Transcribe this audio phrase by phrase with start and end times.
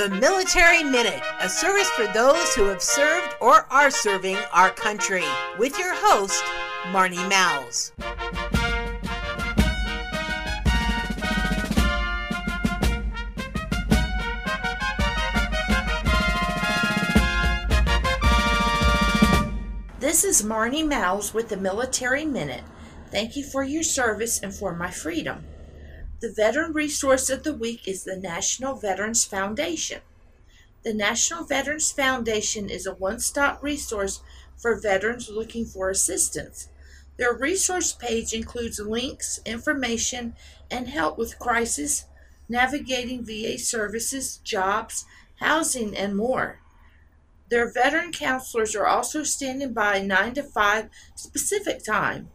[0.00, 5.26] The Military Minute, a service for those who have served or are serving our country,
[5.58, 6.42] with your host,
[6.84, 7.92] Marnie Mals.
[19.98, 22.64] This is Marnie Mals with the Military Minute.
[23.10, 25.44] Thank you for your service and for my freedom.
[26.20, 30.02] The Veteran Resource of the Week is the National Veterans Foundation.
[30.82, 34.20] The National Veterans Foundation is a one stop resource
[34.54, 36.68] for veterans looking for assistance.
[37.16, 40.36] Their resource page includes links, information,
[40.70, 42.04] and help with crisis,
[42.50, 46.60] navigating VA services, jobs, housing, and more.
[47.48, 50.90] Their veteran counselors are also standing by 9 to 5
[51.32, 52.28] Pacific time.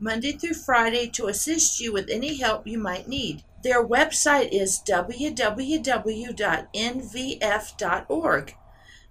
[0.00, 3.42] Monday through Friday to assist you with any help you might need.
[3.64, 5.74] Their website is www.nvf.org.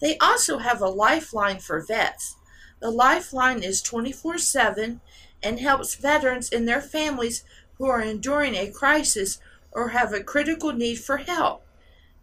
[0.00, 2.36] They also have a lifeline for vets.
[2.80, 5.00] The lifeline is 24 7
[5.40, 7.44] and helps veterans and their families
[7.78, 9.38] who are enduring a crisis
[9.70, 11.64] or have a critical need for help.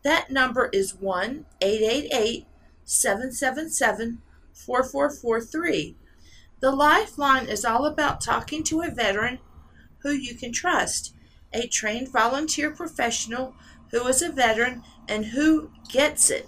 [0.03, 2.45] That number is 1 888
[2.83, 4.21] 777
[4.53, 5.95] 4443
[6.59, 9.39] the Lifeline is all about talking to a veteran
[9.99, 11.13] who you can trust,
[11.53, 13.55] a trained volunteer professional
[13.91, 16.47] who is a veteran and who gets it.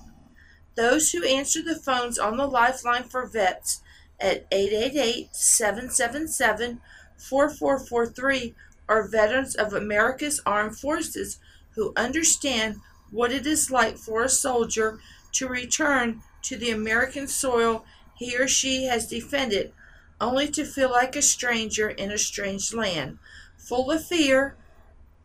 [0.76, 3.82] Those who answer the phones on the Lifeline for Vets
[4.20, 6.82] at 888 777
[7.18, 8.56] 4443
[8.88, 11.40] are veterans of America's Armed Forces
[11.76, 12.78] who understand
[13.12, 15.00] what it is like for a soldier
[15.34, 19.74] to return to the American soil he or she has defended
[20.22, 23.18] only to feel like a stranger in a strange land,
[23.58, 24.56] full of fear,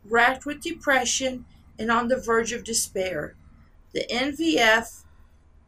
[0.04, 1.44] racked with depression,
[1.78, 3.34] and on the verge of despair.
[3.92, 5.04] The NVF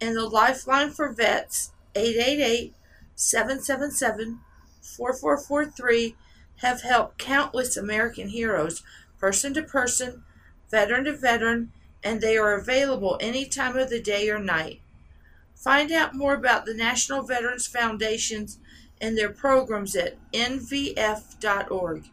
[0.00, 2.75] and the Lifeline for Vets, 888
[3.14, 4.41] 777
[4.80, 6.16] 4443,
[6.56, 8.82] have helped countless American heroes,
[9.19, 10.22] person to person,
[10.70, 11.72] veteran to veteran,
[12.03, 14.80] and they are available any time of the day or night.
[15.54, 18.58] Find out more about the National Veterans Foundation's
[19.00, 22.04] and their programs at nvf.org.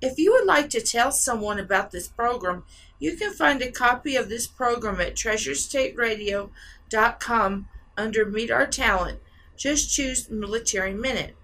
[0.00, 2.64] If you would like to tell someone about this program,
[2.98, 9.20] you can find a copy of this program at treasurestateradio.com under Meet Our Talent.
[9.56, 11.36] Just choose Military Minute.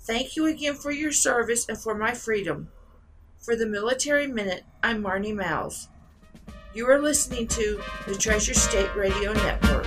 [0.00, 2.68] Thank you again for your service and for my freedom.
[3.38, 5.88] For the Military Minute, I'm Marnie Miles.
[6.74, 9.86] You are listening to the Treasure State Radio Network.